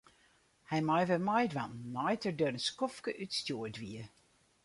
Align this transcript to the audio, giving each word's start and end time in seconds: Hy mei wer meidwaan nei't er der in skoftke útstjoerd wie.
Hy 0.69 0.79
mei 0.87 1.03
wer 1.07 1.23
meidwaan 1.29 1.73
nei't 1.95 2.25
er 2.27 2.35
der 2.39 2.51
in 2.55 2.63
skoftke 2.67 3.11
útstjoerd 3.23 3.75
wie. 3.83 4.03